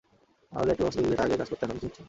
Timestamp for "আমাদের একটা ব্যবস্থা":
0.53-1.01